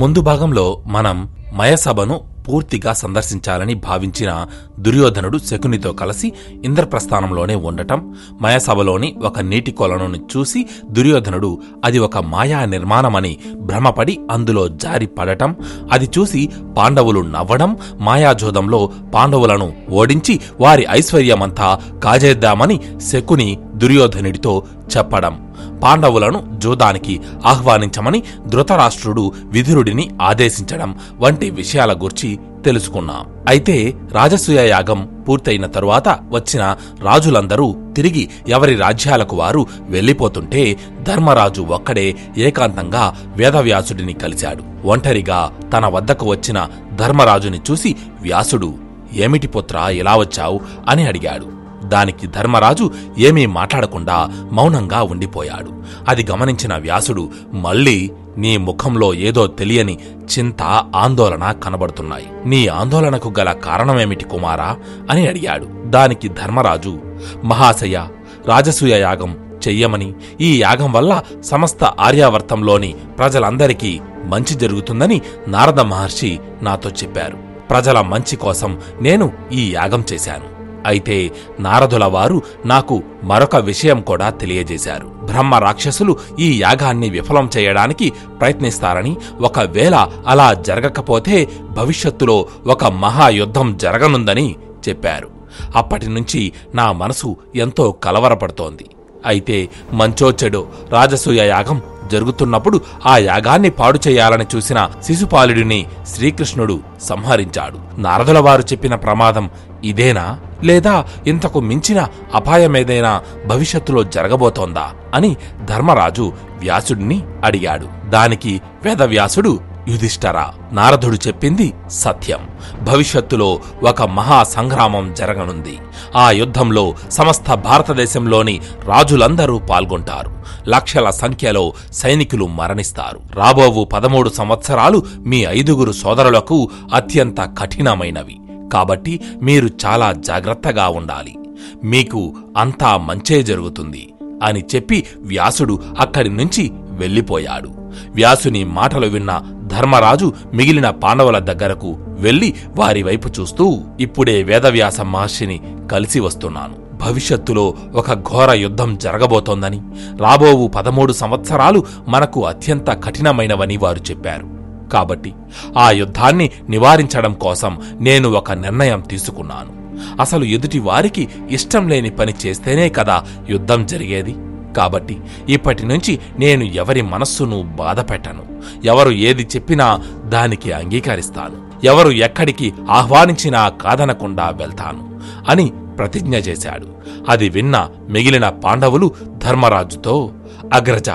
ముందు 0.00 0.20
భాగంలో 0.20 0.64
మనం 0.86 1.16
మయసభను 1.52 2.16
పూర్తిగా 2.46 2.92
సందర్శించాలని 2.92 3.74
భావించిన 3.74 4.30
దుర్యోధనుడు 4.78 5.38
శకునితో 5.38 5.92
కలిసి 5.92 6.28
ఇంద్రప్రస్థానంలోనే 6.64 7.54
ఉండటం 7.54 8.00
మయసభలోని 8.42 9.16
ఒక 9.22 9.40
నీటి 9.40 9.70
కొలను 9.70 10.20
చూసి 10.34 10.60
దుర్యోధనుడు 10.90 11.50
అది 11.84 11.98
ఒక 11.98 12.18
మాయా 12.26 12.64
నిర్మాణమని 12.64 13.32
భ్రమపడి 13.60 14.18
అందులో 14.30 14.68
జారి 14.76 15.06
పడటం 15.18 15.52
అది 15.92 16.10
చూసి 16.18 16.42
పాండవులు 16.76 17.20
నవ్వడం 17.30 17.72
మాయాజోదంలో 18.00 18.80
పాండవులను 19.14 19.68
ఓడించి 19.90 20.40
వారి 20.60 20.86
ఐశ్వర్యమంతా 20.90 21.68
కాజేద్దామని 22.04 22.78
శకుని 23.10 23.48
దుర్యోధనుడితో 23.80 24.62
చెప్పడం. 24.96 25.54
పాండవులను 25.82 26.54
జూదానికి 26.58 27.20
ఆహ్వానించమని 27.46 28.22
ధృతరాష్ట్రుడు 28.46 29.32
విధురుడిని 29.44 30.10
ఆదేశించడం 30.22 30.98
వంటి 31.18 31.50
విషయాల 31.50 31.92
గురించి 31.92 32.38
తెలుసుకున్నాం. 32.64 33.26
అయితే 33.48 33.94
రాజసూయ 34.12 34.68
యాగం 34.68 35.24
పూర్తయిన 35.28 35.66
తరువాత 35.66 36.18
వచ్చిన 36.28 36.76
రాజులందరూ 37.00 37.76
తిరిగి 37.96 38.28
ఎవరి 38.48 38.74
రాజ్యాలకు 38.74 39.36
వారు 39.36 39.66
వెళ్ళిపోతుంటే 39.80 40.76
ధర్మరాజు 41.02 41.62
ఒక్కడే 41.62 42.16
ఏకాంతంగా 42.38 43.16
వేదవ్యాసుడిని 43.36 44.12
కలిశాడు. 44.12 44.86
ఒంటరిగా 44.86 45.52
తన 45.72 45.86
వద్దకు 45.86 46.26
వచ్చిన 46.26 46.68
ధర్మరాజుని 46.94 47.60
చూసి 47.70 47.96
వ్యాసుడు 48.22 48.74
ఏమిటి 49.14 49.48
పుత్ర 49.48 49.76
ఇలా 49.90 50.16
వచ్చావు? 50.16 50.60
అని 50.88 51.06
అడిగాడు. 51.06 51.59
దానికి 51.90 52.26
ధర్మరాజు 52.26 52.90
ఏమీ 53.18 53.46
మాట్లాడకుండా 53.46 54.48
మౌనంగా 54.52 55.02
ఉండిపోయాడు. 55.02 55.82
అది 56.08 56.26
గమనించిన 56.30 56.76
వ్యాసుడు 56.76 57.30
మళ్ళీ 57.52 58.10
నీ 58.38 58.56
ముఖంలో 58.56 59.14
ఏదో 59.14 59.46
తెలియని 59.46 59.98
చింత 60.38 60.62
ఆందోళన 60.96 61.52
కనబడుతున్నాయి. 61.52 62.26
నీ 62.44 62.66
ఆందోళనకు 62.66 63.34
గల 63.38 63.52
కారణమేమిటి 63.52 64.24
కుమారా? 64.24 64.76
అని 65.10 65.28
అడిగాడు. 65.28 65.66
దానికి 65.84 66.28
ధర్మరాజు 66.28 66.98
మహాశయ 67.44 68.06
రాజసూయ 68.46 69.00
యాగం 69.00 69.58
చెయ్యమని. 69.68 70.12
ఈ 70.40 70.62
యాగం 70.62 70.92
వల్ల 70.92 71.22
సమస్త 71.44 71.84
ఆర్యావర్తంలోని 71.84 72.94
ప్రజలందరికీ 73.18 74.00
మంచి 74.24 74.54
జరుగుతుందని 74.54 75.20
నారద 75.48 75.80
మహర్షి 75.80 76.38
నాతో 76.62 76.90
చెప్పారు. 76.90 77.38
ప్రజల 77.70 78.00
మంచి 78.00 78.36
కోసం 78.36 78.78
నేను 79.00 79.32
ఈ 79.52 79.72
యాగం 79.74 80.04
చేశాను. 80.12 80.59
అయితే 80.86 81.30
నారదుల 81.60 82.04
వారు 82.04 82.42
నాకు 82.66 83.02
మరొక 83.24 83.56
విషయం 83.56 84.00
కూడా 84.00 84.30
తెలియజేశారు. 84.30 85.06
బ్రహ్మ 85.06 85.54
రాక్షసులు 85.54 86.16
ఈ 86.38 86.62
యాగాన్ని 86.62 87.10
విఫలం 87.10 87.50
చేయడానికి 87.56 88.12
ప్రయత్నిస్తారని 88.40 89.16
ఒకవేళ 89.40 90.08
అలా 90.26 90.54
జరగకపోతే 90.54 91.48
భవిష్యత్తులో 91.70 92.46
ఒక 92.66 92.84
మహాయుద్ధం 92.84 93.76
జరగనుందని 93.76 94.56
చెప్పారు. 94.88 95.28
అప్పటి 95.76 96.08
నుంచి 96.08 96.52
నా 96.74 96.92
మనసు 96.92 97.36
ఎంతో 97.56 97.92
కలవరపడుతోంది. 97.92 98.86
అయితే 99.26 99.68
మంచో 99.92 100.30
చెడో 100.30 100.66
రాజసూయ 100.90 101.40
యాగం 101.46 101.82
జరుగుతున్నప్పుడు 102.10 102.80
ఆ 103.06 103.16
యాగాన్ని 103.16 103.70
పాడు 103.70 104.00
చేయాలని 104.08 104.46
చూసిన 104.56 104.88
శిశుపాలుడిని 105.02 105.86
శ్రీకృష్ణుడు 106.06 106.80
సంహరించాడు. 107.02 108.00
నారదుల 108.00 108.38
వారు 108.38 108.62
చెప్పిన 108.62 108.94
ప్రమాదం 108.94 109.50
ఇదేనా? 109.84 110.38
లేదా 110.62 111.06
ఇంతకు 111.26 111.60
మించిన 111.60 112.08
అపాయమేదైనా 112.34 113.20
భవిష్యత్తులో 113.46 114.04
జరగబోతోందా? 114.04 114.90
అని 115.14 115.36
ధర్మరాజు 115.64 116.32
వ్యాసుడిని 116.58 117.22
అడిగాడు. 117.44 118.08
దానికి 118.08 118.60
వేదవ్యాసుడు 118.84 119.69
యుధిష్ఠర 119.88 120.44
నారదుడు 120.72 121.16
చెప్పింది 121.28 121.72
సత్యం. 121.88 122.48
భవిష్యత్తులో 122.84 123.60
ఒక 123.88 124.02
మహా 124.02 124.42
సంగ్రామం 124.42 125.14
జరగనుంది. 125.14 125.78
ఆ 126.16 126.30
యుద్ధంలో 126.30 126.94
సమస్త 127.10 127.54
భారతదేశంలోని 127.54 128.60
రాజులందరూ 128.84 129.58
పాల్గొంటారు. 129.58 130.30
లక్షల 130.68 131.10
సంఖ్యలో 131.10 131.72
సైనికులు 131.92 132.46
మరణిస్తారు. 132.46 133.20
రాబోవు 133.34 133.84
పదమూడు 133.84 134.28
సంవత్సరాలు 134.28 135.02
మీ 135.18 135.44
ఐదుగురు 135.48 135.92
సోదరులకు 135.92 136.70
అత్యంత 136.94 137.40
కఠినమైనవి. 137.40 138.40
కాబట్టి 138.72 139.20
మీరు 139.42 139.68
చాలా 139.86 140.12
జాగ్రత్తగా 140.12 140.88
ఉండాలి. 140.88 141.36
మీకు 141.84 142.34
అంతా 142.56 142.96
మంచే 142.96 143.42
జరుగుతుంది 143.42 144.12
అని 144.42 144.64
చెప్పి 144.74 145.06
వ్యాసుడు 145.18 145.82
అక్కడి 146.00 146.28
నుంచి 146.28 146.70
వెళ్ళిపోయాడు. 147.00 147.70
వ్యాసుని 148.14 148.64
మాటలు 148.64 149.06
విన్న 149.06 149.42
ధర్మరాజు 149.66 150.32
మిగిలిన 150.54 150.90
పాండవుల 150.90 151.38
దగ్గరకు 151.38 151.96
వెళ్ళి 152.00 152.54
వారి 152.76 153.02
వైపు 153.02 153.28
చూస్తూ 153.28 153.80
ఇప్పుడే 154.00 154.42
వేదవ్యాస 154.42 155.00
మహర్షిని 155.00 155.60
కలిసి 155.92 156.20
వస్తున్నాను. 156.20 156.90
భవిష్యత్తులో 156.96 157.74
ఒక 157.94 158.12
ఘోర 158.12 158.52
యుద్ధం 158.52 158.98
జరగబోతోందని 158.98 159.80
రాబోవు 160.20 160.68
పదమూడు 160.68 161.12
సంవత్సరాలు 161.12 161.84
మనకు 162.08 162.46
అత్యంత 162.46 162.90
కఠినమైనవని 163.04 163.76
వారు 163.76 164.00
చెప్పారు. 164.10 164.46
కాబట్టి 164.92 165.32
ఆ 165.78 165.90
యుద్ధాన్ని 165.90 166.50
నివారించడం 166.68 167.32
కోసం 167.32 167.78
నేను 168.00 168.30
ఒక 168.30 168.52
నిర్ణయం 168.52 169.00
తీసుకున్నాను. 169.00 169.80
అసలు 170.20 170.44
ఎదుటి 170.44 170.78
వారికి 170.78 171.28
ఇష్టం 171.50 171.88
లేని 171.88 172.10
పని 172.10 172.34
చేస్తేనే 172.46 172.88
కదా 172.88 173.24
యుద్ధం 173.50 173.86
జరిగేది. 173.86 174.34
కాబట్టి 174.76 175.20
ఇప్పటి 175.48 175.86
నుంచి 175.86 176.18
నేను 176.38 176.64
ఎవరి 176.64 177.02
మనస్సును 177.02 177.62
బాధపెట్టను. 177.62 178.42
ఎవరు 178.84 179.10
ఏది 179.10 179.42
చెప్పినా 179.42 180.00
దానికి 180.24 180.72
అంగీకరిస్తాను. 180.72 181.70
ఎవరు 181.84 182.10
ఎక్కడికి 182.10 182.74
ఆహ్వానించినా 182.90 183.68
కాదనకుండా 183.68 184.50
వెళ్తాను 184.50 185.20
అని 185.48 185.72
ప్రతిజ్ఞ 185.98 186.36
చేశాడు. 186.36 186.86
అది 187.28 187.48
విన్న 187.48 187.88
మిగిలిన 188.08 188.48
పాండవులు 188.48 189.14
ధర్మరాజుతో 189.44 190.30
అగ్రజ 190.72 191.08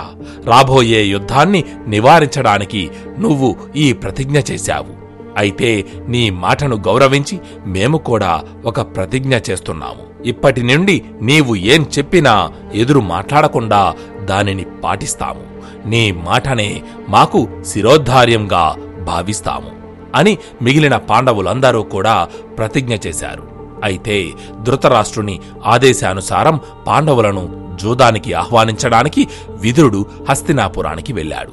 రాబోయే 0.46 1.04
యుద్ధాన్ని 1.04 1.64
నివారించడానికి 1.88 2.90
నువ్వు 3.20 3.56
ఈ 3.76 3.94
ప్రతిజ్ఞ 3.94 4.40
చేశావు. 4.52 5.06
అయితే 5.38 5.86
నీ 6.08 6.30
మాటను 6.30 6.76
గౌరవించి 6.76 7.40
మేము 7.66 7.98
కూడా 7.98 8.44
ఒక 8.66 8.82
ప్రతిజ్ఞ 8.82 9.38
చేస్తున్నాము. 9.50 10.15
ఇప్పటి 10.26 10.64
నుండి 10.64 11.04
నీవు 11.22 11.56
ఏం 11.56 11.86
చెప్పినా 11.98 12.52
ఎదురు 12.74 13.00
మాట్లాడకుండా 13.00 13.96
దానిని 14.26 14.66
పాటిస్తాము. 14.84 15.56
నీ 15.90 16.12
మాటనే 16.12 16.84
మాకు 17.10 17.48
శిరోద్ధార్యంగా 17.66 18.76
భావిస్తాము 19.04 19.72
అని 20.16 20.38
మిగిలిన 20.62 20.96
పాండవులందరూ 20.96 21.84
కూడా 21.84 22.28
ప్రతిజ్ఞ 22.58 22.96
చేశారు. 23.08 23.44
అయితే 23.84 24.32
ధృతరాష్ట్రుని 24.64 25.40
ఆదేశానుసారం 25.66 26.60
పాండవులను 26.88 27.76
జూదానికి 27.82 28.34
ఆహ్వానించడానికి 28.34 29.28
విదురుడు 29.50 30.06
హస్తినాపురానికి 30.30 31.14
వెళ్ళాడు. 31.14 31.52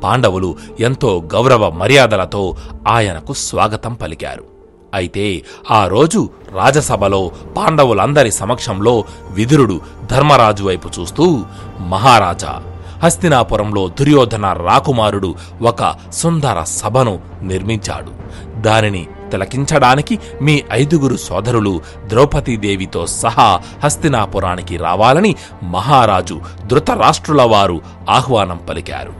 పాండవులు 0.00 0.56
ఎంతో 0.80 1.22
గౌరవ 1.34 1.70
మర్యాదలతో 1.70 2.56
ఆయనకు 2.88 3.32
స్వాగతం 3.32 3.94
పలికారు. 3.94 4.53
అయితే 4.94 5.42
ఆ 5.70 5.86
రోజు 5.86 6.30
రాజసభలో 6.52 7.30
పాండవులందరి 7.56 8.32
సమక్షంలో 8.32 9.04
విదురుడు 9.30 9.80
ధర్మరాజు 10.10 10.64
వైపు 10.64 10.88
చూస్తూ 11.00 11.44
మహారాజా 11.78 12.62
హస్తినాపురంలో 13.02 13.88
దుర్యోధన 13.88 14.52
రాకుమారుడు 14.52 15.34
ఒక 15.62 15.94
సుందర 16.12 16.62
సభను 16.62 17.20
నిర్మించాడు. 17.42 18.12
దానిని 18.60 19.06
తిలకించడానికి 19.30 20.18
మీ 20.42 20.62
ఐదుగురు 20.72 21.16
సోదరులు 21.16 21.80
ద్రౌపదీదేవితో 22.06 23.06
సహా 23.06 23.60
హస్తినాపురానికి 23.84 24.76
రావాలని 24.76 25.34
మహారాజు 25.62 26.40
ధృతరాష్ట్రుల 26.66 27.42
వారు 27.42 27.80
ఆహ్వానం 28.10 28.60
పలికారు. 28.70 29.12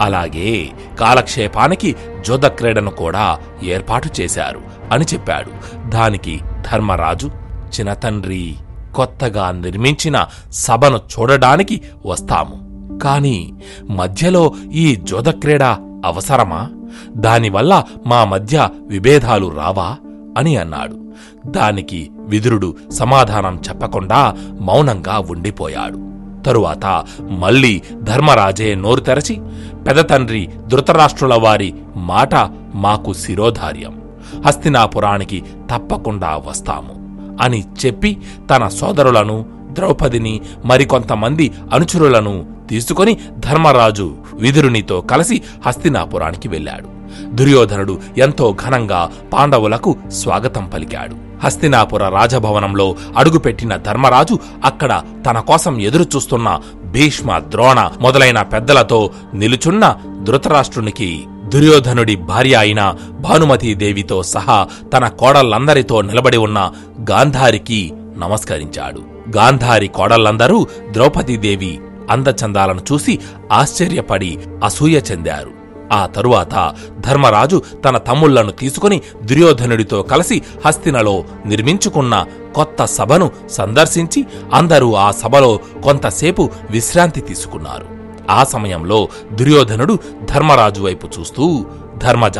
అలాగే 0.00 0.68
కాలక్షేపానికి 1.00 1.96
జోదక్రీడను 2.28 2.90
కూడా 2.90 3.38
ఏర్పాటు 3.62 4.10
చేశారు. 4.20 4.71
అని 4.92 5.04
చెప్పాడు. 5.14 5.78
దానికి 5.90 6.40
ధర్మరాజు 6.72 7.30
చినతండ్రి 7.46 8.54
కొత్తగా 8.94 9.50
నిర్మించిన 9.50 10.26
సభను 10.52 10.96
చూడడానికి 10.96 11.80
వస్తాము. 12.06 12.72
కాని 12.98 13.54
మధ్యలో 13.90 14.54
ఈ 14.72 14.96
జోదక్రీడ 14.96 15.62
అవసరమా? 16.04 16.68
దానివల్ల 17.16 17.84
మా 18.06 18.24
మధ్య 18.24 18.68
విభేదాలు 18.86 19.46
రావా? 19.46 19.96
అని 20.38 20.56
అన్నాడు. 20.56 20.98
దానికి 21.46 22.10
విదురుడు 22.18 22.76
సమాధానం 22.92 23.60
చెప్పకుండా 23.68 24.34
మౌనంగా 24.60 25.26
ఉండిపోయాడు. 25.30 26.12
తరువాత 26.46 27.04
మళ్ళీ 27.30 27.82
ధర్మరాజే 28.02 28.74
నోరు 28.74 29.00
తెరచి 29.00 29.40
పెదతండ్రి 29.86 30.50
ధృతరాష్ట్రుల 30.66 31.34
వారి 31.34 31.74
మాట 31.96 32.34
మాకు 32.74 33.12
శిరోధార్యం. 33.12 34.01
హస్తినాపురానికి 34.46 35.42
తప్పకుండా 35.70 36.42
వస్తాము 36.46 37.02
అని 37.42 37.64
చెప్పి 37.86 38.16
తన 38.50 38.68
సోదరులను 38.68 39.44
ద్రౌపదిని 39.72 40.40
మరికొంతమంది 40.64 41.52
అనుచరులను 41.72 42.46
తీసుకొని 42.68 43.18
ధర్మరాజు 43.38 44.16
విదురునితో 44.34 45.00
కలిసి 45.00 45.42
హస్తినాపురానికి 45.66 46.48
వెళ్ళాడు. 46.48 47.02
దుర్యోధనుడు 47.34 48.00
ఎంతో 48.18 48.56
ఘనంగా 48.66 49.10
పాండవులకు 49.32 49.96
స్వాగతం 50.08 50.64
పలికాడు. 50.66 51.14
హస్తినాపుర 51.42 52.08
రాజభవనంలో 52.08 52.96
అడుగుపెట్టిన 53.16 53.76
ధర్మరాజు 53.76 54.38
అక్కడ 54.64 55.02
తన 55.26 55.38
కోసం 55.40 55.80
ఎదురుచూస్తున్న 55.80 56.60
భీష్మ 56.84 57.38
ద్రోణ 57.38 57.90
మొదలైన 58.00 58.42
పెద్దలతో 58.42 59.10
నిలుచున్న 59.34 59.96
ధృతరాష్ట్రునికి 60.22 61.24
దుర్యోధనుడి 61.52 62.16
భార్య 62.16 62.54
అయిన 62.54 62.94
భానుమతీదేవితో 63.20 64.22
సహా 64.22 64.68
తన 64.92 65.08
కోడళ్ళందరితో 65.08 66.00
నిలబడి 66.00 66.36
ఉన్న 66.36 66.72
గాంధారికి 67.10 67.92
నమస్కరించాడు. 68.18 69.00
గాంధారి 69.36 69.88
కోడళ్ళందరూ 69.88 70.66
ద్రౌపదీదేవి 70.90 71.80
అందచందాలను 72.10 72.80
చూసి 72.92 73.18
ఆశ్చర్యపడి 73.52 74.38
అసూయ 74.64 75.00
చెందారు. 75.10 75.50
ఆ 75.92 76.06
తరువాత 76.06 76.74
ధర్మరాజు 77.00 77.62
తన 77.84 77.98
తమ్ముళ్ళను 77.98 78.52
తీసుకుని 78.52 79.02
దుర్యోధనుడితో 79.22 80.02
కలిసి 80.02 80.42
హస్తినలో 80.66 81.24
నిర్మించుకున్న 81.46 82.26
కొత్త 82.54 82.84
సభను 82.84 83.30
సందర్శించి 83.50 84.24
అందరూ 84.54 84.94
ఆ 84.94 85.10
సభలో 85.10 85.60
కొంతసేపు 85.84 86.50
విశ్రాంతి 86.70 87.20
తీసుకున్నారు. 87.20 88.01
ఆ 88.30 88.44
సమయంలో 88.44 89.08
దుర్యోధనుడు 89.32 89.98
ధర్మరాజు 90.24 90.82
వైపు 90.82 91.08
చూస్తూ 91.18 91.64
ధర్మజ 91.96 92.38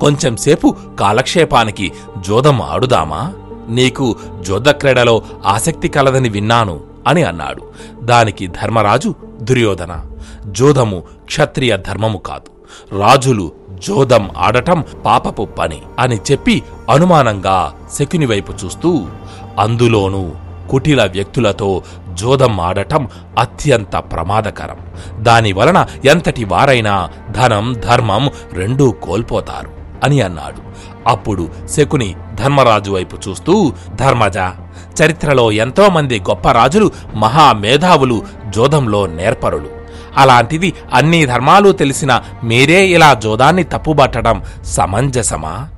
కొంచెంసేపు 0.00 0.76
కాలక్షేపానికి 1.00 1.92
జోదం 2.18 2.62
ఆడుదామా? 2.62 3.32
నీకు 3.68 4.16
జోదక్రీడలో 4.40 5.22
ఆసక్తి 5.46 5.88
కలదని 5.88 6.28
విన్నాను 6.28 6.80
అని 7.06 7.22
అన్నాడు. 7.22 7.62
దానికి 8.04 8.46
ధర్మరాజు 8.46 9.14
దుర్యోధన 9.42 10.00
జోదము 10.46 11.02
క్షత్రియ 11.24 11.76
ధర్మము 11.76 12.18
కాదు. 12.18 12.56
రాజులు 12.98 13.52
జోదం 13.88 14.30
ఆడటం 14.36 14.84
పాపపు 15.04 15.42
పని 15.42 15.82
అని 15.98 16.16
చెప్పి 16.16 16.62
అనుమానంగా 16.90 17.72
శకుని 17.98 18.26
వైపు 18.26 18.52
చూస్తూ 18.64 19.06
అందులోనూ 19.58 20.30
కుటిల 20.70 21.04
వ్యక్తులతో 21.04 21.82
జోదం 22.16 22.60
ఆడటం 22.60 23.08
అత్యంత 23.38 23.96
ప్రమాదకరం. 23.96 24.76
దానివలన 25.22 25.86
ఎంతటి 26.04 26.44
వారైనా 26.44 27.08
ధనం 27.30 27.76
ధర్మం 27.88 28.30
రెండూ 28.52 28.90
కోల్పోతారు 28.90 29.70
అని 30.04 30.20
అన్నాడు. 30.20 30.62
అప్పుడు 31.08 31.48
శకుని 31.70 32.14
ధర్మరాజు 32.34 32.90
వైపు 32.90 33.16
చూస్తూ 33.28 33.72
ధర్మజ 33.94 34.36
చరిత్రలో 35.02 35.52
ఎంతో 35.52 35.88
మంది 35.88 36.20
గొప్ప 36.20 36.50
రాజులు 36.50 36.90
మహామేధావులు 37.14 38.22
జోదంలో 38.48 39.06
నేర్పరులు. 39.06 39.68
అలాంటిది 40.16 40.72
అన్ని 40.94 41.26
ధర్మాలు 41.26 41.72
తెలిసిన 41.72 42.22
మీరే 42.44 42.86
ఇలా 42.86 43.14
జోదాన్ని 43.14 43.62
తప్పుబట్టడం 43.62 44.42
సమంజసమా? 44.64 45.68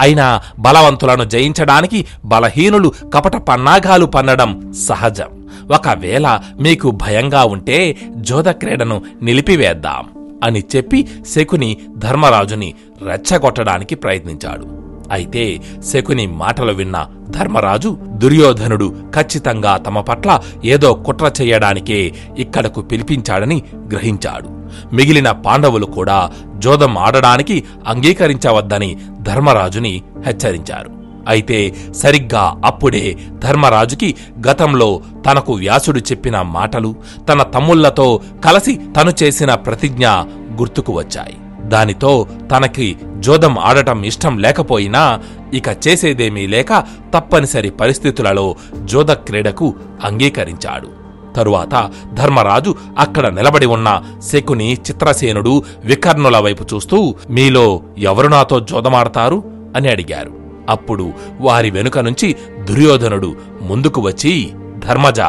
అయినా 0.00 0.40
బలవంతులను 0.58 1.24
జయించడానికి 1.24 2.06
బలహీనులు 2.24 2.92
కపట 3.14 3.36
పన్నాగాలు 3.36 4.06
పన్నడం 4.06 4.74
సహజం. 4.88 5.43
ఒకవేళ 5.70 6.40
మీకు 6.60 6.90
భయంగా 6.90 7.44
ఉంటే 7.44 7.96
జోదక్రీడను 8.16 9.02
నిలిపివేద్దాం 9.22 10.04
అని 10.44 10.62
చెప్పి 10.76 11.08
శకుని 11.34 11.76
ధర్మరాజుని 11.96 12.74
రెచ్చగొట్టడానికి 13.02 13.94
ప్రయత్నించాడు. 13.94 14.84
అయితే 15.12 15.60
శకుని 15.92 16.26
మాటలు 16.26 16.72
విన్న 16.72 17.06
ధర్మరాజు 17.30 17.98
దుర్యోధనుడు 18.06 18.94
ఖచ్చితంగా 19.16 19.76
తమ 19.76 20.00
పట్ల 20.00 20.40
ఏదో 20.64 20.94
కుట్ర 20.94 21.32
చెయ్యడానికే 21.40 22.14
ఇక్కడకు 22.38 22.80
పిలిపించాడని 22.80 23.62
గ్రహించాడు. 23.76 24.48
మిగిలిన 24.94 25.30
పాండవులు 25.30 25.86
కూడా 25.86 26.30
జోదం 26.58 26.98
ఆడడానికి 26.98 27.64
అంగీకరించవద్దని 27.86 28.96
ధర్మరాజుని 29.22 30.02
హెచ్చరించారు. 30.26 30.93
అయితే 31.28 31.74
సరిగ్గా 31.94 32.60
అప్పుడే 32.64 33.16
ధర్మరాజుకి 33.38 34.14
గతంలో 34.48 35.00
తనకు 35.30 35.52
వ్యాసుడు 35.52 35.98
చెప్పిన 35.98 36.42
మాటలు 36.42 36.94
తన 37.28 37.42
తమ్ముళ్ళతో 37.42 38.20
కలిసి 38.44 38.80
తను 38.96 39.12
చేసిన 39.22 39.54
ప్రతిజ్ఞ 39.54 40.08
గుర్తుకు 40.56 40.92
వచ్చాయి. 40.92 41.36
దానితో 41.68 42.26
తనకి 42.56 42.96
జోదం 43.18 43.58
ఆడటం 43.58 44.02
ఇష్టం 44.04 44.38
లేకపోయినా 44.38 45.20
ఇక 45.54 45.68
చేసేదేమీ 45.68 46.46
లేక 46.46 46.84
తప్పనిసరి 47.14 47.70
పరిస్థితులలో 47.70 48.54
జోద 48.84 49.12
క్రీడకు 49.12 49.74
అంగీకరించాడు. 50.04 51.04
తరువాత 51.36 51.90
ధర్మరాజు 52.14 52.74
అక్కడ 52.98 53.26
నిలబడి 53.26 53.66
ఉన్న 53.66 54.02
శకుని 54.32 54.72
చిత్రసేనుడు 54.72 55.62
వికర్ణుల 55.84 56.38
వైపు 56.38 56.64
చూస్తూ 56.74 57.14
మీలో 57.30 57.80
ఎవరు 57.98 58.28
నాతో 58.28 58.60
జోదమాడతారు? 58.60 59.42
అని 59.76 59.88
అడిగారు. 59.88 60.43
అప్పుడు 60.68 61.12
వారి 61.40 61.70
వెనుక 61.70 61.98
నుంచి 61.98 62.36
దుర్యోధనుడు 62.64 63.34
ముందుకు 63.62 64.00
వచ్చి 64.00 64.52
ధర్మజ 64.78 65.20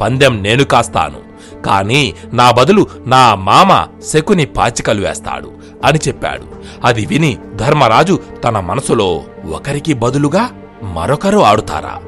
పందెం 0.00 0.42
నేను 0.42 0.64
కాస్తాను. 0.64 1.26
కాని 1.62 2.14
నా 2.32 2.50
బదులు 2.50 2.86
నా 3.06 3.34
మామ 3.34 3.86
శకుని 4.06 4.46
పాచికలు 4.46 5.06
వేస్తాడు 5.06 5.52
అని 5.84 5.98
చెప్పాడు. 6.08 6.42
అది 6.84 7.06
విని 7.06 7.38
ధర్మరాజు 7.54 8.18
తన 8.44 8.60
మనసులో 8.60 9.22
ఒకరికి 9.50 9.94
బదులుగా 9.94 10.50
మరొకరు 10.82 11.38
ఆడుతారా? 11.38 12.00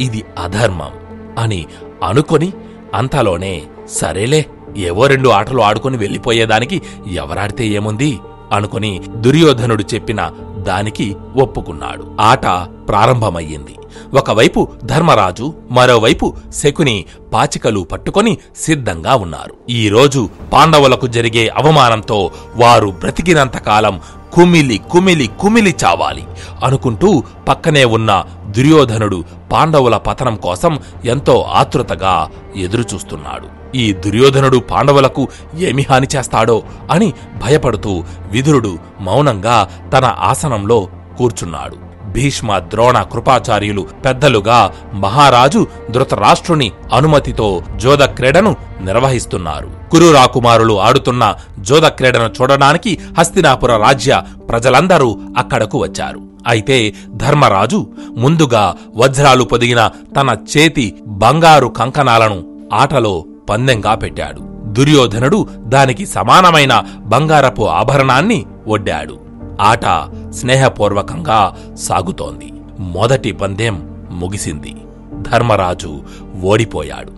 ఇది 0.00 0.24
అధర్మం 0.42 0.90
అని 1.38 1.66
అనుకొని 2.04 2.52
అంతలోనే 2.94 3.62
సరేలే 3.90 4.46
ఏవో 4.76 5.06
రెండు 5.06 5.28
ఆటలు 5.28 5.62
ఆడుకుని 5.62 5.96
వెళ్ళిపోయేదానికి 5.96 6.82
ఎవరాడితే 7.12 7.66
ఏముంది? 7.66 8.18
అనుకుని 8.52 9.00
దుర్యోధనుడు 9.16 9.84
చెప్పిన 9.94 10.30
దానికి 10.62 11.16
ఒప్పుకున్నాడు. 11.36 12.04
ఆట 12.20 12.46
ప్రారంభమయ్యింది. 12.88 13.74
ఒకవైపు 14.14 14.68
ధర్మరాజు 14.84 15.54
మరోవైపు 15.70 16.34
శకుని 16.54 17.04
పాచికలు 17.32 17.80
పట్టుకొని 17.80 18.38
సిద్ధంగా 18.56 19.14
ఉన్నారు. 19.14 19.54
ఈ 19.70 19.88
రోజు 19.88 20.28
పాండవులకు 20.52 21.06
జరిగే 21.06 21.48
అవమానంతో 21.56 22.30
వారు 22.56 22.88
బ్రతికినంతకాలం 23.00 24.00
కుమిలి 24.32 24.80
కుమిలి 24.90 25.26
కుమిలి 25.40 25.74
చావాలి 25.84 26.24
అనుకుంటూ 26.64 27.22
పక్కనే 27.48 27.84
ఉన్న 27.84 28.24
దుర్యోధనుడు 28.50 29.24
పాండవుల 29.52 29.96
పతనం 29.96 30.36
కోసం 30.36 30.78
ఎంతో 31.04 31.46
ఆతృతగా 31.54 32.30
ఎదురుచూస్తున్నాడు. 32.56 33.76
ఈ 33.76 33.92
దుర్యోధనుడు 33.92 34.58
పాండవులకు 34.58 35.28
ఏమి 35.58 35.86
హాని 35.90 36.08
చేస్తాడో 36.16 36.62
అని 36.90 37.12
భయపడుతూ 37.42 38.04
విదురుడు 38.30 38.78
మౌనంగా 39.00 39.68
తన 39.92 40.14
ఆసనంలో 40.20 40.88
కూర్చున్నాడు. 41.18 41.90
భీష్మ 42.12 42.58
ద్రోణ 42.58 43.02
కృపాచార్యులు 43.02 43.86
పెద్దలుగా 44.04 44.72
మహారాజు 44.92 45.66
ధృతరాష్ట్రుని 45.90 46.72
అనుమతితో 46.94 47.62
జోద 47.76 47.98
క్రీడను 47.98 48.56
నిర్వహిస్తున్నారు. 48.80 49.70
కురు 49.90 50.12
రాకుమారులు 50.14 50.80
ఆడుతున్న 50.80 51.34
జోద 51.60 51.82
క్రీడను 51.82 52.30
చూడడానికి 52.40 52.98
హస్తినాపుర 53.18 53.76
రాజ్య 53.76 54.22
ప్రజలందరూ 54.48 55.18
అక్కడకు 55.38 55.78
వచ్చారు. 55.78 56.29
అయితే 56.46 56.94
ధర్మరాజు 57.08 57.90
ముందుగా 58.16 58.76
వజ్రాలు 58.96 59.44
పొదిగిన 59.44 59.90
తన 60.16 60.36
చేతి 60.56 60.94
బంగారు 61.06 61.66
కంకణాలను 61.66 62.68
ఆటలో 62.72 63.24
పందెంగా 63.50 63.94
పెట్టాడు. 63.94 64.50
దుర్యోధనుడు 64.72 65.48
దానికి 65.58 66.06
సమానమైన 66.06 66.84
బంగారపు 66.98 67.62
ఆభరణాన్ని 67.62 68.46
ఒడ్డాడు. 68.68 69.20
ఆట 69.60 69.84
స్నేహపూర్వకంగా 70.30 71.56
సాగుతోంది. 71.74 72.52
మొదటి 72.78 73.32
పందెం 73.32 73.90
ముగిసింది. 74.10 74.76
ధర్మరాజు 75.14 76.00
ఓడిపోయాడు. 76.44 77.12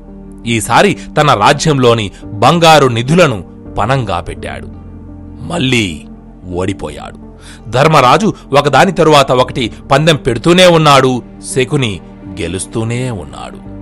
ఈసారి 0.49 0.99
తన 1.21 1.35
రాజ్యంలోని 1.35 2.11
బంగారు 2.25 2.87
నిధులను 2.87 3.45
పనంగా 3.79 4.21
పెట్టాడు. 4.21 4.69
మళ్ళీ 5.43 6.05
ఓడిపోయాడు. 6.55 7.32
ధర్మరాజు 7.69 8.35
ఒకదాని 8.59 8.93
తరువాత 8.93 9.33
ఒకటి 9.33 9.73
పందెం 9.91 10.17
పెడుతూనే 10.17 10.67
ఉన్నాడు 10.67 11.23
శకుని 11.55 12.01
గెలుస్తూనే 12.41 13.11
ఉన్నాడు. 13.11 13.73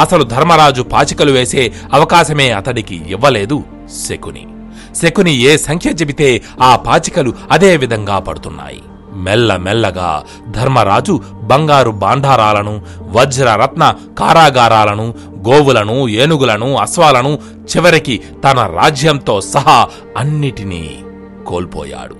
అసలు 0.00 0.24
ధర్మరాజు 0.24 0.82
పాచికలు 0.82 1.32
వేసే 1.32 1.72
అవకాశమే 1.92 2.50
అతడికి 2.50 3.02
ఇవ్వలేదు 3.08 3.62
శకుని. 4.08 4.46
శకుని 4.94 5.34
ఏ 5.34 5.56
సంఖ్య 5.56 5.90
చెబితే 5.90 6.42
ఆ 6.62 6.76
పాచికలు 6.76 7.32
అదే 7.50 7.76
విధంగా 7.76 8.18
పడుతున్నాయి. 8.18 8.82
మెల్లమెల్లగా 9.14 10.22
ధర్మరాజు 10.48 11.20
బంగారు 11.42 11.90
బాండారాలను 11.90 12.82
వజ్రరత్న 13.00 13.94
కారాగారాలను 14.18 15.14
గోవులను 15.48 16.08
ఏనుగులను 16.08 16.76
అశ్వాలను 16.76 17.38
చివరికి 17.76 18.20
తన 18.44 18.72
రాజ్యంతో 18.76 19.40
సహా 19.40 19.88
అన్నిటినీ 20.16 20.98
కోల్పోయాడు. 21.46 22.19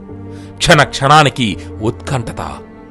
క్షణ 0.60 0.82
క్షణానికి 0.82 1.46
ఉత్కంఠత 1.82 2.40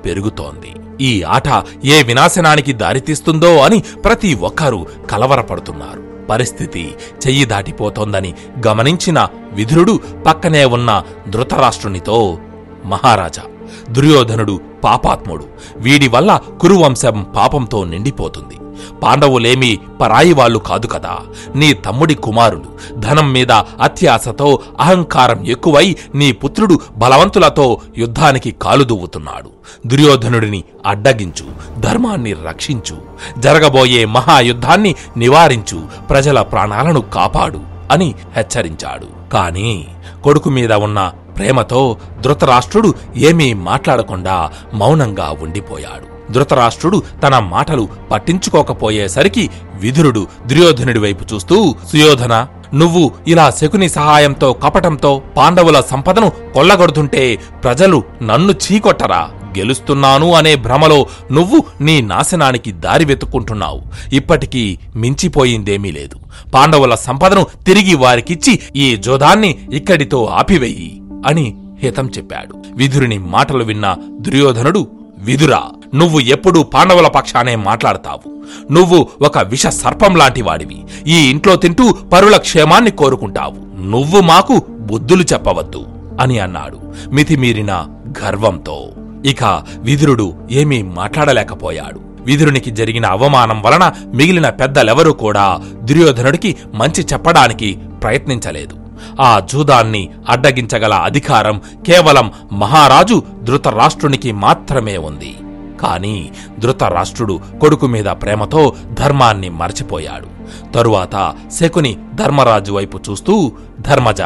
పెరుగుతోంది. 0.06 0.72
ఈ 1.04 1.12
ఆట 1.36 1.50
ఏ 1.86 1.98
వినాశనానికి 2.04 2.74
దారితీస్తుందో 2.74 3.52
అని 3.58 3.80
ప్రతి 4.06 4.32
ఒక్కరూ 4.48 4.80
కలవరపడుతున్నారు. 5.10 6.02
పరిస్థితి 6.30 6.84
చెయ్యి 7.28 7.46
దాటిపోతోందని 7.46 8.32
గమనించిన 8.68 9.20
విధురుడు 9.54 10.00
పక్కనే 10.26 10.66
ఉన్న 10.66 11.04
ధృతరాష్ట్రునితో 11.30 12.38
మహారాజా 12.86 13.46
దుర్యోధనుడు 13.90 14.56
పాపాత్ముడు. 14.84 15.46
వీడి 15.78 16.08
వల్ల 16.08 16.42
కురువంశం 16.62 17.26
పాపంతో 17.36 17.86
నిండిపోతుంది. 17.86 18.59
పాండవులేమీ 19.04 19.80
పరాయి 20.02 20.34
వాళ్ళు 20.34 20.60
కాదు 20.60 20.88
కదా. 20.88 21.18
నీ 21.56 21.74
తమ్ముడి 21.74 22.14
కుమారులు 22.14 22.94
ధనం 22.94 23.34
మీద 23.34 23.52
అత్యాశతో 23.52 24.60
అహంకారం 24.80 25.48
ఎక్కువై 25.48 25.96
నీ 26.16 26.32
పుత్రుడు 26.32 26.80
బలవంతులతో 26.98 27.82
యుద్ధానికి 27.98 28.52
కాలుదువ్వుతున్నాడు 28.52 29.50
దుర్యోధనుడిని 29.88 30.64
అడ్డగించు 30.86 31.80
ధర్మాన్ని 31.80 32.34
రక్షించు 32.34 32.98
జరగబోయే 33.40 34.06
మహాయుద్ధాన్ని 34.06 34.96
నివారించు 35.18 35.84
ప్రజల 36.10 36.42
ప్రాణాలను 36.42 37.00
కాపాడు 37.00 37.60
అని 37.92 38.16
హెచ్చరించాడు. 38.36 39.30
కాని 39.30 39.88
కొడుకు 40.24 40.50
మీద 40.50 40.74
ఉన్న 40.74 41.12
ప్రేమతో 41.38 41.98
ధృతరాష్ట్రుడు 42.22 42.94
ఏమీ 43.18 43.54
మాట్లాడకుండా 43.54 44.50
మౌనంగా 44.74 45.36
ఉండిపోయాడు. 45.42 46.19
ధృతరాష్ట్రుడు 46.32 47.04
తన 47.24 47.40
మాటలు 47.40 47.88
పట్టించుకోకపోయేసరికి 48.12 49.50
విధురుడు 49.76 50.28
దుర్యోధనుడి 50.48 51.00
వైపు 51.00 51.34
చూస్తూ 51.34 51.76
సుయోధన 51.92 52.48
నువ్వు 52.74 53.12
ఇలా 53.28 53.50
శకుని 53.50 53.90
సహాయంతో 53.90 54.54
కపటంతో 54.54 55.22
పాండవుల 55.38 55.82
సంపదను 55.82 56.32
కొల్లగొడుతుంటే 56.54 57.40
ప్రజలు 57.64 58.04
నన్ను 58.22 58.54
చీకొట్టరా? 58.54 59.30
గెలుస్తున్నాను 59.58 60.34
అనే 60.34 60.56
భ్రమలో 60.56 61.06
నువ్వు 61.32 61.64
నీ 61.82 62.02
నాశనానికి 62.02 62.72
దారి 62.72 63.06
వెతుక్కుంటున్నావు. 63.06 63.82
ఇప్పటికీ 64.14 64.78
మించిపోయిందేమీ 64.96 65.92
లేదు. 65.92 66.16
పాండవుల 66.54 66.96
సంపదను 66.96 67.46
తిరిగి 67.66 67.96
వారికిచ్చి 67.96 68.60
ఈ 68.76 68.96
జోదాన్ని 68.96 69.58
ఇక్కడితో 69.74 70.26
ఆపివెయ్యి 70.26 71.02
అని 71.28 71.58
హితం 71.84 72.12
చెప్పాడు. 72.18 72.64
విధురిని 72.76 73.18
మాటలు 73.18 73.64
విన్న 73.64 73.96
దుర్యోధనుడు 74.20 74.88
విధురా 75.18 75.64
నువ్వు 75.96 76.19
ఎప్పుడూ 76.19 76.63
పాండవుల 76.63 77.08
పక్షానే 77.08 77.55
మాట్లాడతావు. 77.55 78.43
నువ్వు 78.72 79.08
ఒక 79.22 79.38
విష 79.38 79.67
సర్పం 79.67 80.15
లాంటి 80.15 80.41
వాడివి. 80.41 80.84
ఈ 81.08 81.29
ఇంట్లో 81.29 81.55
తింటూ 81.55 81.91
పరుల 81.91 82.38
క్షేమాన్ని 82.38 82.91
కోరుకుంటావు. 82.91 83.81
నువ్వు 83.81 84.22
మాకు 84.22 84.62
బుద్ధులు 84.69 85.24
చెప్పవద్దు 85.24 85.86
అని 86.22 86.39
అన్నాడు. 86.39 86.79
మితిమీరిన 87.12 87.86
గర్వంతో. 88.24 88.89
ఇక 89.25 89.63
విదురుడు 89.77 90.34
ఏమీ 90.51 90.81
మాట్లాడలేకపోయాడు. 90.81 92.00
విదురునికి 92.22 92.72
జరిగిన 92.72 93.05
అవమానం 93.05 93.62
వలన 93.62 93.93
మిగిలిన 94.13 94.50
పెద్దలెవరూ 94.50 95.13
కూడా 95.13 95.60
దుర్యోధనుడికి 95.81 96.58
మంచి 96.74 97.05
చెప్పడానికి 97.13 97.79
ప్రయత్నించలేదు. 98.03 98.75
ఆ 99.22 99.39
జూదాన్ని 99.39 100.10
అడ్డగించగల 100.29 100.93
అధికారం 100.93 101.62
కేవలం 101.86 102.31
మహారాజు 102.51 103.24
ధృతరాష్ట్రునికి 103.43 104.31
మాత్రమే 104.31 104.98
ఉంది. 104.98 105.36
కాని 105.80 106.32
ధృతరాష్ట్రుడు 106.60 107.40
కొడుకు 107.62 107.88
మీద 107.88 108.06
ప్రేమతో 108.06 108.76
ధర్మాన్ని 108.94 109.50
మర్చిపోయాడు. 109.50 110.40
తరువాత 110.72 111.36
శకుని 111.60 111.98
ధర్మరాజు 112.16 112.72
వైపు 112.72 113.00
చూస్తూ 113.10 113.52
ధర్మజ 113.80 114.22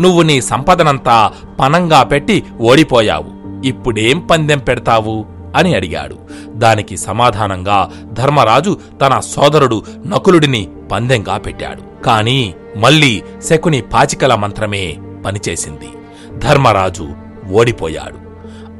నువ్వు 0.00 0.22
నీ 0.22 0.40
సంపదనంతా 0.40 1.32
పనంగా 1.60 2.02
పెట్టి 2.02 2.44
ఓడిపోయావు. 2.60 3.38
ఇప్పుడేం 3.66 4.18
పందెం 4.18 4.58
పెడతావు? 4.58 5.26
అని 5.56 5.74
అడిగాడు. 5.74 6.16
దానికి 6.54 6.96
సమాధానంగా 6.96 7.90
ధర్మరాజు 8.12 8.78
తన 9.00 9.20
సోదరుడు 9.20 9.82
నకులుడిని 10.06 10.68
పందెంగా 10.92 11.38
పెట్టాడు. 11.38 12.02
కాని 12.02 12.54
మళ్ళీ 12.76 13.22
శకుని 13.42 13.80
పాచికల 13.80 14.34
మంత్రమే 14.34 14.98
పనిచేసింది. 15.26 15.88
ధర్మరాజు 16.38 17.08
ఓడిపోయాడు. 17.52 18.27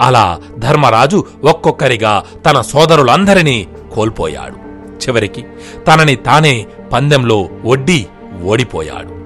అలా 0.03 0.39
ధర్మరాజు 0.59 1.25
ఒక్కొక్కరిగా 1.45 2.25
తన 2.47 2.61
సోదరులందరినీ 2.61 3.69
కోల్పోయాడు. 3.95 4.55
చివరికి 4.99 5.45
తనని 5.89 6.17
తానే 6.17 6.67
పందెంలో 6.93 7.49
ఒడ్డి 7.65 8.07
ఓడిపోయాడు. 8.45 9.19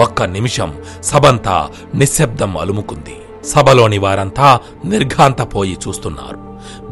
ఒక్క 0.00 0.22
నిమిషం 0.22 0.74
సభంతా 1.02 1.68
నిశ్శబ్దం 1.94 2.58
అలుముకుంది. 2.58 3.16
సభలోని 3.44 3.98
వారంతా 3.98 4.60
నిర్ఘాంతపోయి 4.84 5.78
చూస్తున్నారు. 5.88 6.49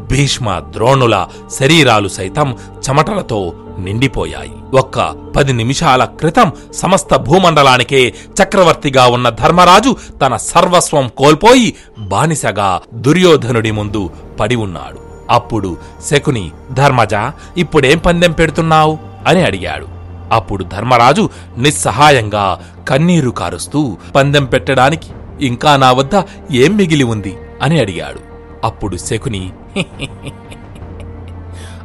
భీష్మ 0.09 0.59
ద్రోణుల 0.59 1.27
శరీరాలు 1.59 2.07
సైతం 2.07 2.57
చెమటలతో 2.89 3.53
నిండిపోయాయి. 3.79 4.77
ఒక్క 4.77 5.15
పది 5.35 5.53
నిమిషాల 5.53 6.05
క్రితం 6.05 6.51
సమస్త 6.73 7.15
భూమండలానికే 7.15 8.13
చక్రవర్తిగా 8.43 9.07
ఉన్న 9.07 9.29
ధర్మరాజు 9.29 9.95
తన 10.21 10.35
సర్వస్వం 10.35 11.07
కోల్పోయి 11.17 11.75
బానిసగా 11.99 12.81
దుర్యోధనుడి 12.93 13.71
ముందు 13.71 14.09
పడి 14.39 14.55
ఉన్నాడు. 14.55 14.99
అప్పుడు 15.29 15.77
శకుని 16.05 16.51
ధర్మజ 16.71 17.31
ఇప్పుడేం 17.57 17.97
పందెం 17.97 18.31
పెడుతున్నావు? 18.31 18.97
అని 19.27 19.43
అడిగాడు. 19.43 19.87
అప్పుడు 20.31 20.63
ధర్మరాజు 20.63 21.29
నిస్సహాయంగా 21.57 22.59
కన్నీరు 22.89 23.29
కారుస్తూ 23.29 23.97
పందెం 24.15 24.45
పెట్టడానికి 24.45 25.09
ఇంకా 25.41 25.75
నా 25.75 25.91
వద్ద 25.91 26.21
ఏం 26.51 26.77
మిగిలి 26.77 27.03
ఉంది? 27.03 27.37
అని 27.61 27.79
అడిగాడు. 27.79 28.29
అప్పుడు 28.63 28.97
శకుని 28.97 29.53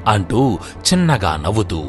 అంటూ 0.07 0.59
చిన్నగా 0.79 1.37
నవ్వుతూ 1.37 1.85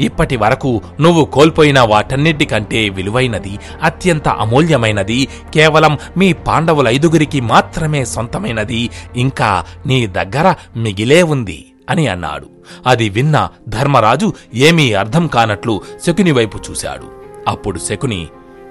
ఇప్పటి 0.00 0.36
వరకు 0.36 0.82
నువ్వు 1.00 1.24
కోల్పోయిన 1.24 1.80
వాటన్నిటికంటే 1.80 2.88
విలువైనది 2.88 3.58
అత్యంత 3.82 4.28
అమూల్యమైనది 4.28 5.28
కేవలం 5.54 5.98
మీ 6.16 6.32
పాండవుల 6.32 6.88
ఐదుగురికి 6.88 7.40
మాత్రమే 7.40 8.04
సొంతమైనది 8.04 8.90
ఇంకా 9.16 9.64
నీ 9.86 10.06
దగ్గర 10.06 10.54
మిగిలే 10.76 11.22
ఉంది 11.22 11.72
అని 11.90 12.08
అన్నాడు. 12.08 12.46
అది 12.86 13.08
విన్న 13.08 13.48
ధర్మరాజు 13.68 14.32
ఏమీ 14.54 14.92
అర్థం 14.92 15.26
కానట్లు 15.26 15.80
శకుని 16.06 16.32
వైపు 16.32 16.58
చూశాడు. 16.70 17.04
అప్పుడు 17.48 17.78
శకుని 17.78 18.28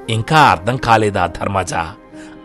ఇంకా 0.09 0.37
అర్థం 0.37 0.77
కాలేదా 0.77 1.25
ధర్మజ? 1.25 1.73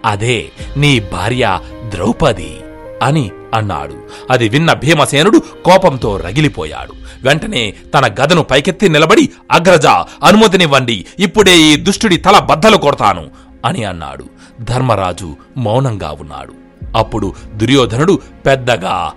అదే 0.05 0.51
నీ 0.77 1.01
భార్య 1.01 1.59
ద్రౌపది. 1.89 2.57
అని 3.03 3.31
అన్నాడు. 3.55 3.95
అది 4.31 4.49
విన్న 4.49 4.73
భీమసేనుడు 4.73 5.39
కోపంతో 5.39 6.17
రగిలిపోయాడు. 6.17 6.93
వెంటనే 7.23 7.75
తన 7.95 8.07
గదను 8.07 8.43
పైకెత్తి 8.43 8.89
నిలబడి 8.89 9.29
అగ్రజ 9.53 9.87
అనుమతినివ్వండి. 10.25 11.07
ఇప్పుడే 11.19 11.59
ఈ 11.59 11.77
దుష్టుడి 11.77 12.17
తల 12.17 12.39
బద్దలు 12.39 12.77
కొడతాను 12.77 13.31
అని 13.65 13.85
అన్నాడు. 13.85 14.25
ధర్మరాజు 14.61 15.37
మౌనంగా 15.57 16.17
ఉన్నాడు. 16.21 16.53
అప్పుడు 16.97 17.35
దుర్యోధనుడు 17.55 18.19
పెద్దగా 18.47 19.13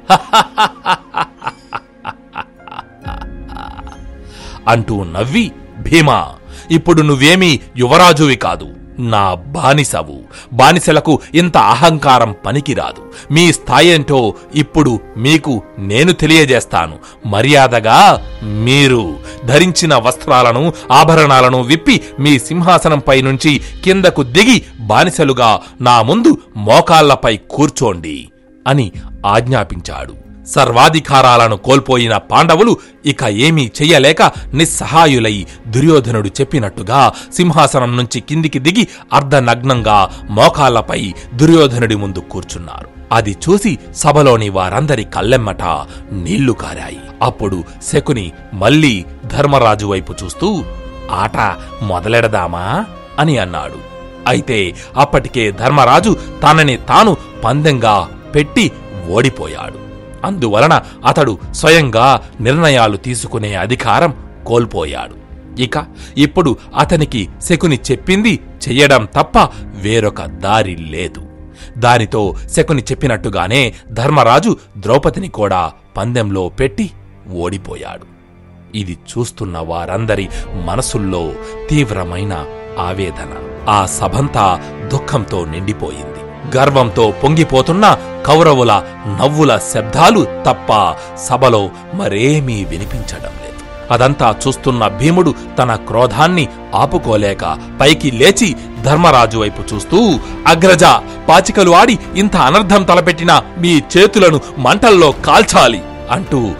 అంటూ 4.68 5.04
నవ్వి 5.04 5.52
భీమా 5.80 6.36
ఇప్పుడు 6.72 7.02
నువ్వేమీ 7.02 7.60
యువరాజువి 7.78 8.36
కాదు. 8.36 8.79
నా 9.00 9.34
బానిసవు. 9.34 10.20
బానిసలకు 10.54 11.20
ఇంత 11.36 11.58
అహంకారం 11.58 12.36
పనికిరాదు. 12.46 13.34
మీ 13.34 13.54
స్థాయేంటో 13.54 14.34
ఇప్పుడు 14.56 15.00
మీకు 15.18 15.62
నేను 15.80 16.12
తెలియజేస్తాను. 16.12 17.00
మర్యాదగా 17.26 18.26
మీరు 18.44 19.16
ధరించిన 19.46 19.96
వస్త్రాలను 19.96 20.74
ఆభరణాలను 20.92 21.62
విప్పి 21.62 22.04
మీ 22.20 22.40
సింహాసనంపై 22.40 23.22
నుంచి 23.22 23.62
కిందకు 23.84 24.24
దిగి 24.24 24.66
బానిసలుగా 24.80 25.60
నా 25.82 26.02
ముందు 26.02 26.38
మోకాళ్ళపై 26.58 27.38
కూర్చోండి 27.38 28.30
అని 28.68 28.92
ఆజ్ఞాపించాడు. 29.26 30.29
సర్వాధికారాలను 30.50 31.58
కోల్పోయిన 31.58 32.18
పాండవులు 32.18 32.78
ఇక 33.06 33.24
ఏమీ 33.24 33.72
చెయ్యలేక 33.82 34.22
నిస్సహాయులై 34.54 35.46
దుర్యోధనుడు 35.68 36.28
చెప్పినట్టుగా 36.28 37.14
సింహాసనం 37.34 37.98
నుంచి 37.98 38.22
కిందికి 38.22 38.60
దిగి 38.60 38.88
అర్ధనగ్నంగా 39.14 40.10
మోకాళ్ళపై 40.30 41.14
దుర్యోధనుడి 41.34 41.96
ముందు 41.96 42.20
కూర్చున్నారు. 42.20 42.90
అది 43.12 43.38
చూసి 43.50 43.78
సభలోని 43.96 44.50
వారందరి 44.50 45.04
కళ్ళెమ్మట 45.04 45.64
నీళ్ళు 46.12 46.54
కారాయి. 46.54 47.00
అప్పుడు 47.22 47.64
శకుని 47.92 48.32
మళ్ళీ 48.54 49.06
ధర్మరాజు 49.26 49.86
వైపు 49.86 50.14
చూస్తూ 50.24 50.64
ఆట 51.12 51.58
మొదలెడదామా? 51.82 52.86
అని 53.20 53.38
అన్నాడు. 53.38 53.78
అయితే 54.28 54.76
అప్పటికే 54.98 55.52
ధర్మరాజు 55.52 56.18
తనని 56.44 56.78
తాను 56.78 57.18
పందెంగా 57.44 58.10
పెట్టి 58.36 58.72
ఓడిపోయాడు. 59.10 59.89
అందువలన 60.24 60.82
అతడు 61.06 61.38
స్వయంగా 61.52 62.22
నిర్ణయాలు 62.42 62.98
తీసుకునే 62.98 63.56
అధికారం 63.56 64.16
కోల్పోయాడు. 64.46 65.20
ఇక 65.62 65.86
ఇప్పుడు 66.18 66.58
అతనికి 66.78 67.30
శకుని 67.44 67.80
చెప్పింది 67.92 68.40
చెయ్యడం 68.70 69.08
తప్ప 69.16 69.38
వేరొక 69.66 70.26
దారి 70.26 70.76
లేదు. 70.76 71.22
దానితో 71.78 72.36
శకుని 72.50 72.82
చెప్పినట్టుగానే 72.82 73.74
ధర్మరాజు 73.90 74.58
ద్రౌపదిని 74.78 75.28
కూడా 75.28 75.72
పందెంలో 75.98 76.50
పెట్టి 76.50 76.92
ఓడిపోయాడు. 77.34 78.20
ఇది 78.78 78.94
చూస్తున్న 78.94 79.58
వారందరి 79.58 80.30
మనసుల్లో 80.66 81.32
తీవ్రమైన 81.70 82.46
ఆవేదన. 82.80 83.36
ఆ 83.70 83.86
సభంతా 83.86 84.60
దుఃఖంతో 84.94 85.46
నిండిపోయింది. 85.46 86.29
గర్వంతో 86.58 87.14
పొంగిపోతున్న 87.24 87.98
కౌరవుల 88.26 88.84
నవ్వుల 89.08 89.60
శబ్దాలు 89.74 90.28
తప్ప 90.46 90.96
సభలో 91.18 91.70
మరేమీ 91.94 92.64
వినిపించడం 92.64 93.24
లేదు. 93.24 93.50
అదంతా 93.92 94.36
చూస్తున్న 94.48 94.88
భీముడు 94.88 95.36
తన 95.58 95.76
క్రోధాన్ని 95.76 96.48
ఆపుకోలేక 96.76 97.58
పైకి 97.82 98.12
లేచి 98.12 98.56
ధర్మరాజు 98.84 99.38
వైపు 99.38 99.76
చూస్తూ 99.76 100.20
అగ్రజ 100.48 100.84
పాచికలు 101.30 101.72
ఆడి 101.72 102.00
ఇంత 102.16 102.36
అనర్థం 102.36 102.84
తలపెట్టిన 102.84 103.42
మీ 103.58 103.84
చేతులను 103.98 104.40
మంటల్లో 104.58 105.12
కాల్చాలి 105.12 105.82
అంటూ 106.12 106.52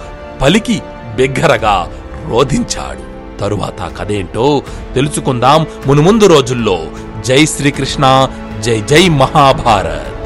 పలికి 0.42 0.82
బిగ్గరగా 1.16 1.90
రోధించాడు. 2.30 3.10
తరువాత 3.40 4.00
కథేంటో 4.00 4.64
తెలుసుకుందాం. 4.96 5.66
మునుముందు 5.88 6.26
రోజుల్లో 6.26 6.80
జై 7.26 7.46
శ్రీకృష్ణ 7.46 8.28
జై 8.66 8.78
జై 8.92 9.04
మహాభారత్ 9.22 10.19